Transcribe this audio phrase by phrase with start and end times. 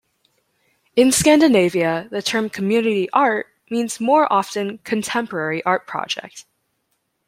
[0.95, 6.45] In Scandinavia, the term "community art" means more often contemporary art project.